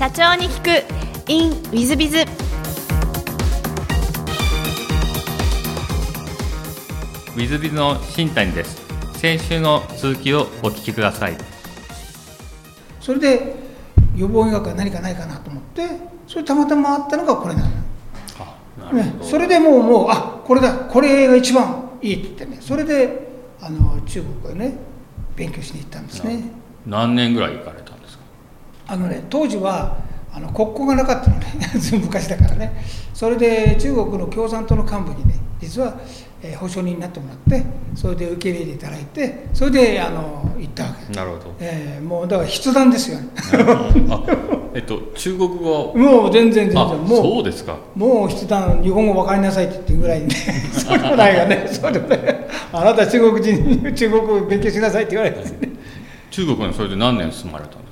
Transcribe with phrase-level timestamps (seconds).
[0.00, 1.30] 社長に聞く。
[1.30, 8.80] In ウィズビズウィズビズの新谷です。
[9.18, 11.36] 先週の続きをお聞きください。
[12.98, 13.56] それで
[14.16, 15.86] 予防医学は何かないかなと思って
[16.26, 17.68] それたまたまあったのがこれなの、
[18.90, 22.56] あね、それでもうもうあこれだこれが一番いいって言ってね。
[22.62, 23.28] それで
[23.60, 24.78] あの中国へね
[25.36, 26.42] 勉強しに行ったんですね。
[26.86, 27.99] 何年ぐらい行かれたんですか
[28.90, 29.96] あのね当時は
[30.32, 31.46] あの国交がなかったのね。
[32.02, 32.72] 昔だからね。
[33.14, 35.94] それで中国の共産党の幹部にね実は、
[36.42, 41.54] えー保証人になってもらってそれで受け入れていただいてそれであの行ったわけ、なるほど。
[41.60, 43.18] えーもうだから筆談ですよ。
[43.18, 43.26] ね
[44.08, 44.22] あ
[44.74, 46.80] えっと中国語もう全然全然。
[46.82, 47.76] あもうそうですか。
[47.94, 50.34] もう筆談日本語分かりなさいって言ってるぐらいにね。
[50.72, 51.68] そうでもないよね。
[51.70, 52.18] そうでもない
[52.72, 55.72] あなた中国人に中国語勉強しなさいって言われてね。
[56.30, 57.89] 中国にそれで何年住まれたんで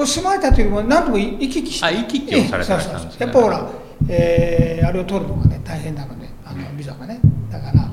[0.00, 3.26] もう住まれたというよりも何度も行き来してあ行き来をされてらっしゃるんですね。
[3.26, 3.70] やっぱほら、
[4.08, 7.20] えーあれを取るのがね大変なのであのビザがね。
[7.50, 7.86] だから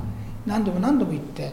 [0.45, 1.51] 何度も何度も行って、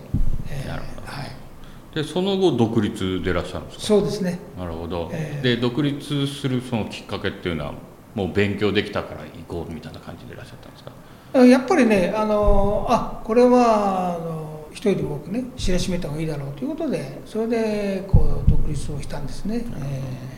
[0.48, 1.06] えーなるほど。
[1.08, 3.84] はい、でその後独立でいらっしゃるんですか？
[3.84, 4.38] そうですね。
[4.56, 7.74] なるほど、ええで独立するそのきっかけっていうのは
[8.14, 11.44] もう勉強できたから行こうみたいな感じでいらっしゃったんですか？
[11.44, 20.33] やっぱりねあのあこれはあの一人でも多くね知らしめた方がいいだろうということでそれでこう独立をしたんですね、え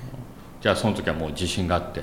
[0.66, 2.02] じゃあその時はもう自信があって、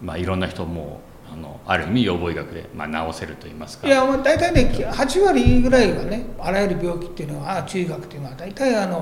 [0.00, 3.88] まあ、いろんな人もあのある意味予防医学で、まあ、治せると言いますか。
[3.88, 9.00] ーいやまあ大体ね8割ぐらいはねあらゆる病気っていうのはあ中医学っていうのは大体あの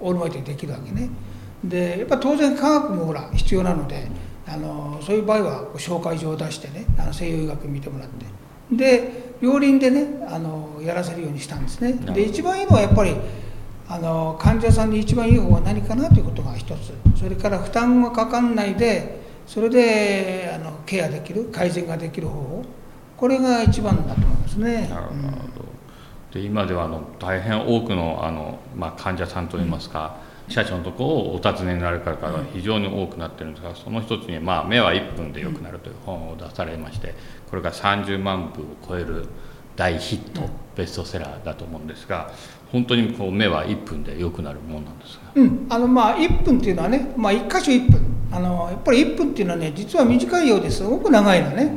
[0.00, 1.10] オールマイトにできるわけね。
[1.62, 4.08] でやっぱ当然科学もほら必要なので
[4.46, 8.24] あのそういう場合は紹介状を出してねあの西洋医学見てもらって。
[8.74, 11.92] で両輪でねあのやらせるようにしたんですね。
[12.14, 13.14] で一番いいのはやっぱり
[13.88, 16.92] あの患者さんに一番いい方は何かなということが一つ。
[17.18, 22.64] それから負担がかかんないでそれであのケアできる改善ができる方法。
[23.16, 24.88] これが一番だと思いますね。
[24.88, 25.30] なるほうんど、
[26.32, 37.14] で今ではあの大変多くのあの、まあ、患者さんといいますか、社長のところをお尋ねになる方が非常に多くなってるんですがその一つに、まあ「目は1分で良くなる」という本を出されまして
[37.50, 39.26] これが30万部を超える
[39.76, 42.32] 大ヒット、ベストセラーだと思うんですが
[42.72, 45.32] 本当にこう目は1分で良くなるものなんですが。
[45.34, 48.00] うん、あのまあ1分っていうのはね、まあ、1箇所1分。
[48.30, 50.82] あのやっぱり1分っていうのはね実は短いようです。
[50.82, 51.72] ごく長いのね。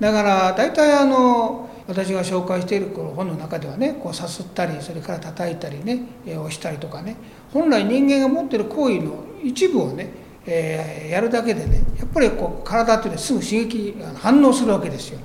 [0.00, 7.16] だから大体あの私が紹介しているこの本の中ではねこうさすったりそれから叩いたりね押したりとかね。
[7.52, 10.10] 本来人間が持っている行為の一部をね、
[10.46, 15.20] えーやるだけでねやっぱりこう体っていうのはすぐ刺激反応するわけですよ。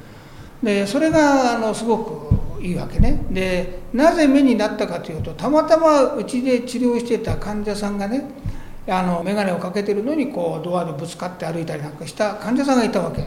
[0.64, 2.29] でそれがあのすごく
[2.62, 3.26] いいわけね。
[3.32, 8.24] でなぜ目になったかというとたまたまうちで治療してた患者さんがね
[8.88, 13.26] あの眼鏡をかけてるのにこうドアにぶつかって歩いたりなんかした患者さんがいたわけ。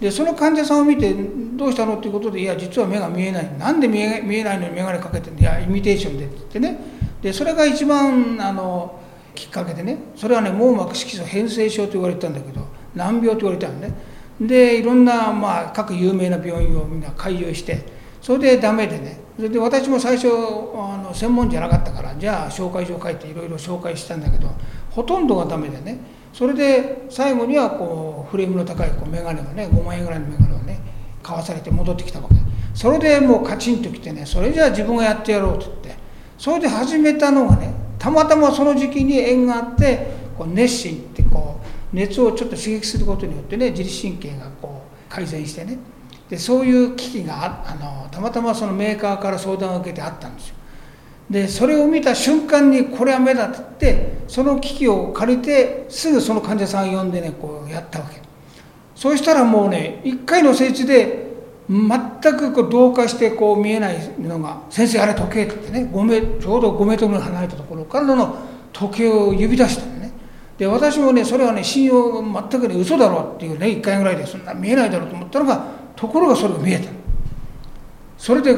[0.00, 1.14] でその患者さんを見て
[1.54, 3.50] 「どうしたの?」っていうことで「いや実は目が見えない。
[3.58, 5.40] なんで見え見えないのに眼鏡かけてんの？
[5.40, 6.78] いやイミテーションで」って言ってね。
[7.22, 8.98] でそれが一番あの
[9.34, 9.98] きっかけでね。
[10.16, 13.92] それはね網膜色素変性症と言われてたんだけど難病と言われてたのね。
[14.40, 17.93] でいろんな、まあ、各有名な病院をみんな開業して
[18.24, 19.20] それでダメでね。
[19.36, 24.48] それで私も最初あの専門じゃなかったからじゃあ紹介状書いていろいろ紹介したんだけど
[24.90, 25.98] ほとんどがダメでね。
[26.32, 30.80] それで最後にはこうフレームの高いこう眼鏡をね5万円ぐらいの眼鏡をね
[31.22, 32.34] 買わされて戻ってきたわけ。
[32.72, 35.94] それでもうカチンときてねそれじゃあ自分がやってやろうと言って。
[36.38, 40.06] それで始めたのがねたまたまその時期に縁があって
[40.38, 41.60] こう熱心ってこ
[41.92, 44.80] う熱をちょっと刺激することによってね自律神経がこ
[45.10, 45.76] う改善してね。
[46.28, 50.54] でそういう危機がああのたまたまそのメーカーから相談を受けてあったんですよ。
[51.30, 58.20] でそれを見た瞬間にこれは目だってその機器を借りてすぐその患者さんを呼んでねこうやったわけ。
[58.94, 61.24] そうしたらもうね1回の施術で
[61.68, 68.36] 全くこう同化してこう見えないのが「先生あれ時計」って言ってね5メちょうど5メートルぐらい離れたところからの
[68.72, 70.12] 時計を指出したのね。
[70.58, 75.64] で私もねそれはね信用全くね嘘だろうっていうね1回ぐらいでそんな見えないだろうと思ったのが
[76.06, 76.90] ところがそれが見えた。
[78.18, 78.54] それで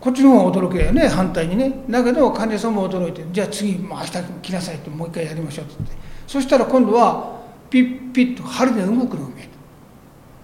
[0.00, 1.06] こっちの方が驚きだよね。
[1.06, 1.84] 反対にね。
[1.88, 5.96] だけど患者さんも驚いてじゃあ次もう明日来なさいってもう一回やりましょうって言って。
[6.26, 9.48] そしたら今度はピッピッと針で動くのが見え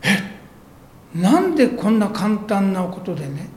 [0.02, 0.08] た。
[0.10, 1.20] え？
[1.20, 3.48] なんでこんな簡単なことでね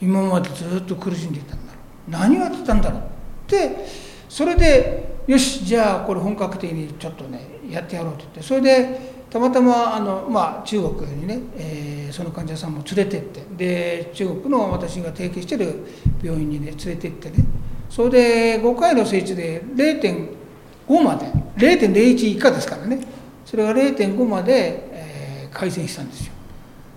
[0.00, 2.10] 今までずっと苦しんでいたんだろう。
[2.10, 3.00] 何をやってたんだろう。
[3.00, 3.04] っ
[3.46, 3.86] て
[4.28, 7.40] それでよしじゃあこれ本格的にちょっとね
[7.70, 8.42] やってやろうと言って。
[8.42, 13.42] それでたまたまあの、まあ、中国にね、えーその患者さんも連れてって。
[13.56, 15.86] で中国の私が提携してる
[16.22, 17.44] 病院にね連れてってね。
[17.88, 21.26] それで5回の施術で0.5まで
[21.56, 23.00] 0.01以下ですからね。
[23.46, 26.32] それが0.5まで、えー改善したんですよ。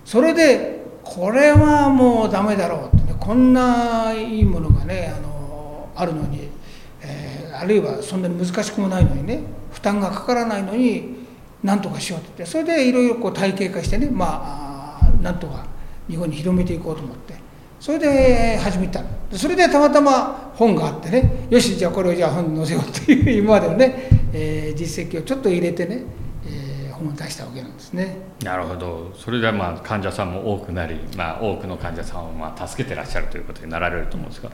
[0.04, 6.45] それでこれはもうダメだろうってねこんないいものがねあのあるのに、
[7.60, 9.40] あるいはそんなに難しくもないのにね
[9.72, 11.26] 負担がかからないのに
[11.62, 15.66] なんとかしようってそれでいろいろこう体系化してねまあなんとか
[16.08, 17.34] 日本に広めていこうと思って
[17.80, 19.02] それで始めた。
[19.32, 26.04] それでたまたま本があってねよしじゃあこれをじゃあ本に載せようっていう今までのね、えー実績をちょっと入れてね、
[26.98, 28.16] 本を出したわけなんですね。
[28.42, 29.12] なるほど。
[29.14, 34.50] それでまあ患者さんも多くなり、まあ、多くの患者さんをまあ助けてらっしゃるということになられると思うんですが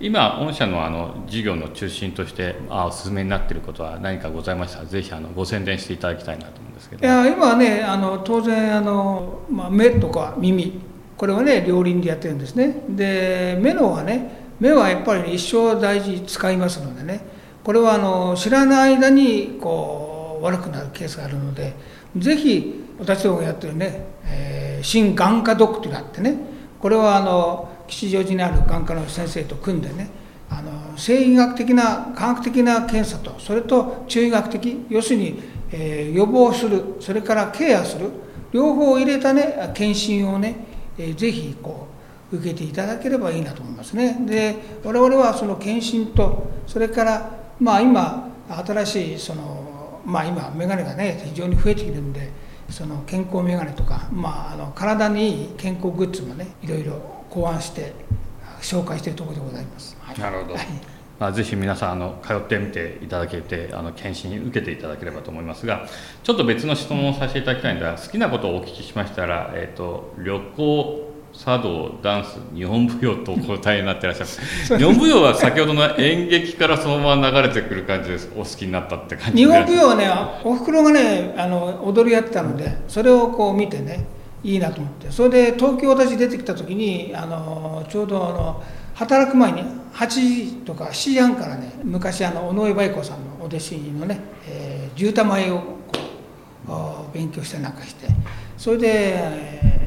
[0.00, 4.80] 今御社のあの事業の中心としてあお勧めになっていることは何かございました？
[4.80, 7.04] らぜひあのご宣伝していただきたいなと思うんですけど。
[7.04, 10.80] いや今はねあの当然あの、まあ、目とか耳
[11.16, 12.82] これはね両輪でやってるんですね。
[12.88, 17.20] で目のはね目はやっぱり、ね、一生大事に使いますのでね。
[17.64, 20.11] これはあの知らない間にこう
[20.42, 21.74] 悪くなるケースがあるので
[22.16, 26.36] ぜひ私どもがやってるね、えー新眼科ドックトラってね
[26.80, 30.10] これはあの吉祥寺にある眼科の先生と組んでね
[30.50, 35.40] あの生医学的な科学的な検査とそれと中医学的要するに、
[35.70, 38.10] えー予防するそれからケアする
[38.50, 40.56] 両方を入れたね検診をね、
[40.98, 41.86] えーぜひこ
[42.32, 44.18] う受けていただければいいなと思いますね。
[44.26, 47.30] で我々はその検診とそれから
[47.60, 48.28] まあ今
[48.66, 49.71] 新しいその
[50.04, 52.30] まあ今眼鏡がね非常に増えてきてるんで
[52.68, 56.94] その健康眼鏡とか、まあ、あの体にいい健康グッズもねいろいろ
[57.28, 57.92] 考案して
[58.60, 59.96] 紹介しているところでございます。
[60.00, 60.18] はい。
[60.18, 60.54] なるほど。
[60.54, 60.66] はい。
[61.18, 65.86] まあ、ぜひ皆さんあの通ってみていただけてあの検診受けていただければと思いますが
[66.24, 74.24] ちょっと別の質問をさせていただきたいんですが好きなことをお聞きしましたら、えー、と旅行茶道ダンス日本舞踊とお答えになってらっしゃ
[74.74, 74.78] る。
[74.78, 78.30] 日本舞踊は先ほどの演劇からそのまま流れてくる感じです。
[78.36, 80.10] お好きになったって感じ日本舞踊はね
[80.44, 84.04] おふくろがねあの踊りやってたのでそれをこう見てね
[84.44, 85.10] いいなと思って。
[85.10, 88.62] それで東京私出てきた時にあのちょうどあの
[88.94, 89.62] 働く前に
[89.94, 95.62] 8時とか7時半からね昔あの尾上梅子さんのお弟子のね、えー、地玉絵を
[96.66, 98.06] こう勉強したりなんかして。
[98.58, 99.81] それで、えー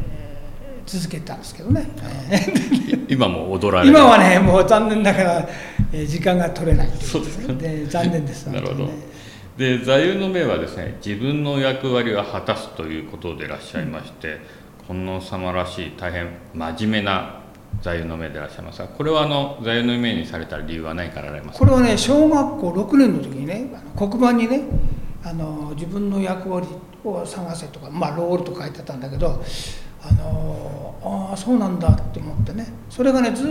[0.86, 1.88] 続けたんですけどね、
[2.30, 3.94] えー今も踊られる。
[3.96, 5.50] 今はねもう残念ながら、
[5.92, 8.48] えー時間が取れないそうですかで残念です。
[8.52, 8.90] なるほど。
[9.58, 14.40] で座右の銘はですね自分の役割は果たすということでいらっしゃいまして、
[14.88, 17.40] 近藤様らしい大変真面目な
[17.82, 18.80] 座右の銘でいらっしゃいます。
[18.80, 21.66] がこれはあの座右の銘にされた理由は何かあられますか？
[21.66, 24.62] これはね小学校6年の時にね黒板にね
[25.24, 26.68] あの自分の役割
[27.10, 29.44] を探せとかまあロールと書いてたんだけど
[30.02, 32.68] あのああそうなんだって思ってね。
[32.90, 33.44] それがねず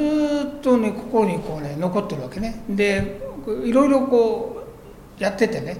[0.59, 2.65] っとね心にこうね残ってるわけね。
[2.69, 3.21] で
[3.65, 4.65] いろいろこ
[5.19, 5.77] うやっててね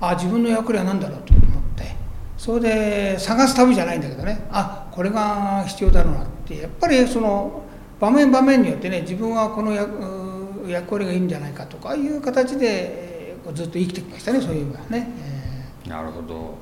[0.00, 1.44] ああ自分の役割は何だろうと思っ
[1.76, 1.96] て。
[2.36, 4.46] それで探す旅じゃないんだけどね。
[4.50, 6.58] あこれが必要だろうなって。
[6.58, 7.62] やっぱりその
[7.98, 15.08] 場面場面によってね自分はこの役役割がいいんじゃないかとかいう形でずっと生きてきましたねそういう意味はね。
[15.86, 16.54] なるほど。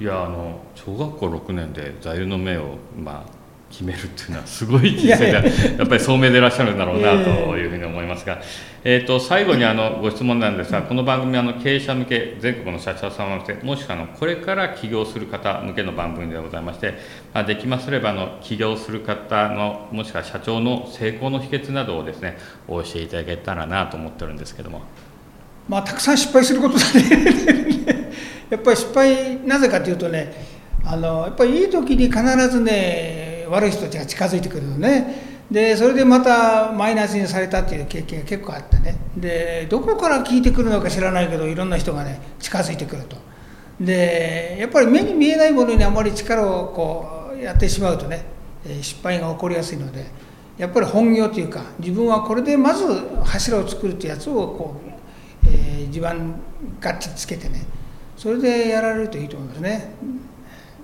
[0.00, 3.38] いやあの小学校6年で座右の銘をまあ
[3.70, 5.30] 決めるっていうのはすごい人生で
[5.74, 8.40] いやっぱり聡明でいらっしゃるんだろうなええというふうに思いますが、
[8.82, 16.94] えー、と最後にあのご質問なんですがこの番組はあの経営者向け全国の社長様向けもしくはあのこれから起業する方向けの番組でございまして、
[17.34, 22.38] まあ、できますればあの起業する方のもしくは社長の成功の秘訣などをですね
[22.68, 24.82] お教えいただけたらなと思ってるんですけども。
[25.68, 27.97] まあたくさん失敗することだね
[28.50, 30.32] やっぱり失敗なぜかというとね
[30.84, 35.28] あのやっぱりいい時に必ずね悪い人たちが近づいてくるのね。
[35.50, 38.96] でそれでまたマイナスにされたっていう経験が結構あってね。
[39.16, 43.16] でどこから聞いてくるのか知らないけどいろんな人がね近づいてくると。
[43.80, 48.24] でやっぱり目に見えないものにあまり力をこうやってしまうとね
[48.82, 50.06] 失敗が起こりやすいので
[50.58, 52.84] やっぱり本業というか自分はこれでまず
[53.24, 56.34] 柱を作るってやつをこう、えー地盤
[56.80, 57.64] がっちりつけてね
[58.18, 59.94] それでやられるといいと思いますね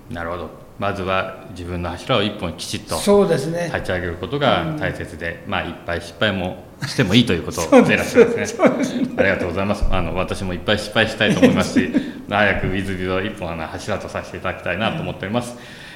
[0.09, 0.49] なるほど
[0.79, 8.43] まずは自分の柱を一本きちっとそうですね立ち上げることが大切で、まあいっぱい失敗もしてもいいということそうででいらっしゃいま
[8.83, 9.13] すね。
[9.17, 9.85] ありがとうございます。
[9.89, 11.89] あの私もいっぱい失敗したいと思いますし、
[12.29, 15.55] 早くウィズビズを一本あの柱とさせていただきたいなと思っております。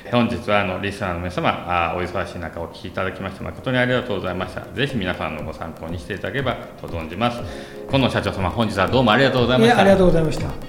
[0.10, 4.62] 本日はあのリスナーの皆様あお忙しい中お聞きいただきまして誠にありがとうございました。
[4.74, 7.42] ぜひ皆さんのご参考にしていただければと存じます。
[7.90, 9.80] 今野社長様本日はどうもありがとうございました。
[9.82, 10.69] ありがとうございました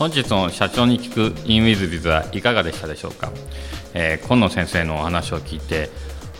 [0.00, 3.30] 本日の社長に聞く in with biz はいかがでしたでしょうか、
[3.92, 5.90] えー、今野先生のお話を聞いて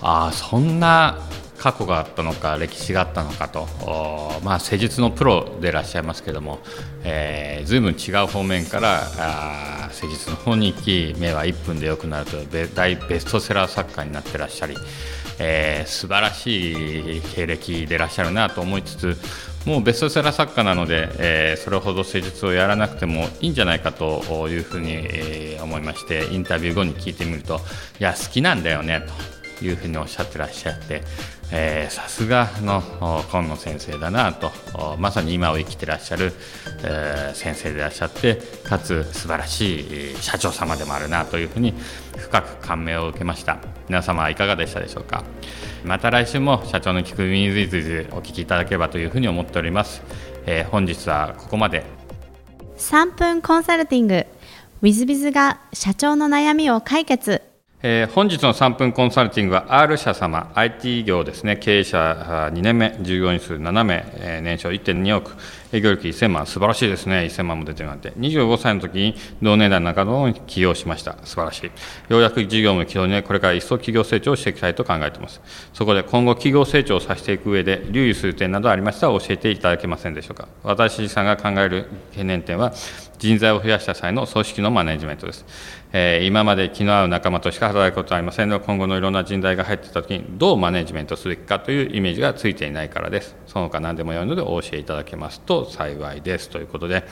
[0.00, 1.18] ああそんな
[1.58, 3.68] 過去があったのか歴史があったのかと、
[4.42, 6.60] まあ、施術のプロでいらっしゃいますけども、
[7.04, 14.74] えー、ずいぶん違う方面からあ施術の方に行き目は1分で良くなるという大ベストセラー作家になってらっしゃり、
[15.38, 19.16] えー、素晴らしい経歴でいらっしゃるなと思いつつ
[19.66, 27.60] もうベストセラー作家なので、えー、それほど施術をやらなくてもいいんじゃないかというふうに、えー、思いましてインタビュー後に聞いてみると
[27.98, 29.39] いや好きなんだよねと。
[29.64, 31.02] いうふうにおっしゃってらっしゃって
[31.90, 32.82] さすがの
[33.30, 34.50] 今野先生だなと
[34.98, 36.32] まさに今を生きてらっしゃる、
[36.84, 41.74] えー、先生でいらっしゃってかつ素晴らしい社長様でもあるなというふうに
[42.16, 43.58] 深く感銘を受けました。
[43.88, 45.24] 皆様いかがでしたでしょうか？
[45.84, 50.02] また来週も社長の聞くウィンズイズお聞きいただければというふうに思っております、
[50.46, 51.84] えー、本日はここまで。
[52.76, 54.14] 3分コンサルティング。
[54.14, 54.26] w
[54.82, 57.49] i z b i が社長の悩みを解決。
[57.82, 61.56] えー、本日の3分コンサルティングは R 社様 IT 業ですね。
[61.56, 65.34] 経営者2年目従業員数7名、えー、年商1.2億。
[65.72, 66.46] 営業力1000万。
[66.46, 67.30] 素晴らしいですね。
[67.30, 68.10] 1000万も出てるなんて。
[68.18, 71.16] 25歳の時に同年代の中野を起業しました。
[71.24, 71.70] 素晴らしい。
[72.12, 75.40] ようやく事業も起動にこれから一層企業成長していきたいと考えています。
[75.72, 80.48] そこで今後企業成長をさせていく上で留意する点などありましたら教えていただけませんでしょうか。
[80.64, 82.74] 私さんが考える懸念点は
[83.18, 85.46] 人材を増やした際の組織のマネジメントです。
[85.92, 93.34] えー、今まで気の合う仲間としか働くことはありませんの今後のいろんな人材が入っていた時にどうマネジメントすべきかというイメージがついていないからです。
[93.46, 96.48] その他何でもよいのでお教えいただけますと幸いです。
[96.48, 97.04] ということで、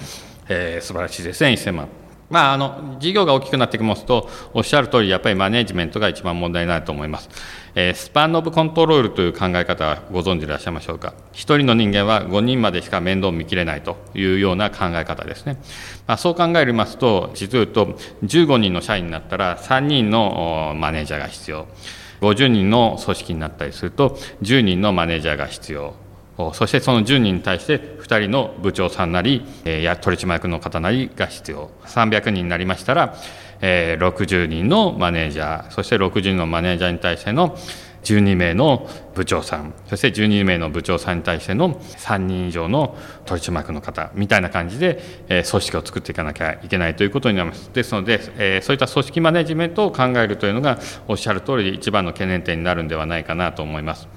[0.49, 2.08] えー、素晴らしいですね1000万。
[2.31, 7.31] まあ、あの事業が大きくなってきますと、おっしゃる通り、やっぱりマネジメントが一番問題になると思います。
[7.75, 11.15] えー、スパンオブコントロールという考え方はご存知でいらっしゃいましょうか。
[11.33, 15.57] 1人の人間は5人までしか面倒を見きれないというような考え方ですね。
[16.07, 17.87] まあ、そう考えますと、実を言うと、
[18.25, 21.67] 15人の社員になったら3人のマネージャーが必要。
[22.21, 25.95] 50人の組織になったりすると、10人のマネージャーが必要。
[26.53, 33.15] そしてその10人に対して2人の部長さんなり、えー、取締役の方なりが必要300人になりましたら、
[33.61, 37.57] えー、60人のマネージャーそして60人のマネージャーに対しての
[38.05, 42.97] 12名の部長さんそして12名の部長さんに対しての3人以上の
[43.27, 54.09] 取締役の方みたいな感じで、えー、組織を作っていかなきゃいけないということになりますですので、えー、そういった組織マネジメントを考えるというのがおっしゃる通り一番の懸念点になるんではないかなと思います。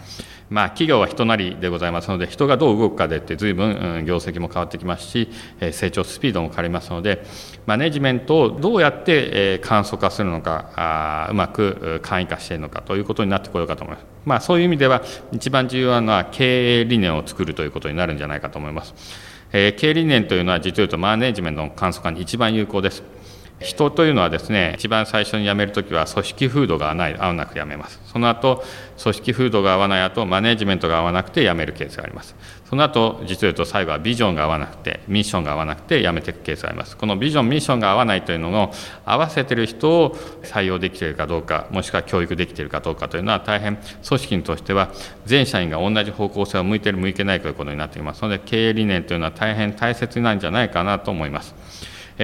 [0.52, 5.30] まあ、企業は人なりでございますので、人がどう動くかでって随分、業績も変わってきますし、
[5.72, 7.24] 成長スピードも変わりますので、
[7.66, 14.06] マネジメントをどうやって簡素化するのか、うまく簡易化しているのかということになってこようかと思います。
[14.26, 18.94] まあ、そういう意味では、一番重要なのは経営理念を作るということになるんじゃないかと思います。
[19.54, 23.04] 経営理念というのは、実を言うとマネジメントの簡素化に一番有効です。
[23.62, 28.00] 人というのはですね一番最初に辞めるときは組織風土が合わない合わなく辞めます。
[28.06, 28.64] その後
[29.02, 32.36] 組織風土が合わない後マネジメントが合わなくて辞めるケースがあります。
[32.70, 36.98] その後実を言うと最後はビジョンが合わなくてミッションが合わなくて辞めていくケースがあります。
[36.98, 38.72] このビジョンミッションが合わないというのを
[39.06, 43.78] 合わせてる人を採用できているかどうかもしくは教育できているかどうかというのは大変
[44.08, 44.92] 組織としては
[45.26, 48.22] 全社員が同じ方向性を向いている向いてないということになっています。
[48.22, 51.54] ので経営理念というのは大変大切なんじゃないかなと思います。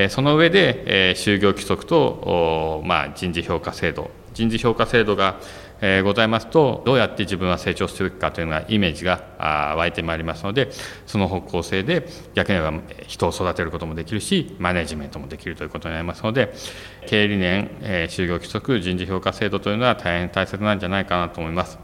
[0.09, 5.39] その上で、就業規則と、ま、人事評価制度人事評価制度が、
[6.03, 10.71] ございますとどうやって自分は成長するかというのがイメージが湧いてまいりますので
[11.05, 16.51] その方向性で逆に言えば人を育てることもできるしマネジメントもできるということになりますので
[17.05, 17.67] 経営理念、
[18.09, 21.77] 就業規則人事評価制度というのは大変大切なんじゃないかなと思います。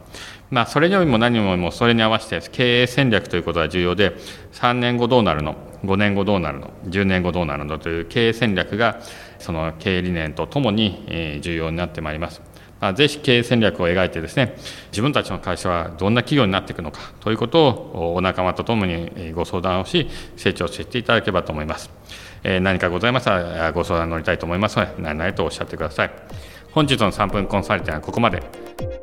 [0.52, 4.16] まあ、それよりも何よりもそれに合わせて経営戦略ということが重要で
[4.52, 9.02] 3年後どうなるの？5年後どうなるの？10年後どうなるのという経営戦略が
[9.40, 12.42] その経営理念とともに重要になってまいります。
[12.96, 14.56] ぜひ経営戦略を描いてですね
[14.92, 17.14] 自分たちの会社はどんな企業になっていくのか？
[17.22, 21.90] ということをお仲間とともにご相談をし成長していっていただければと思います。
[22.44, 26.12] え何かございましたらご相談乗りたいと思いますので何々とおっしゃってください。
[26.74, 29.03] 本日の3分コンサルティングはここまで。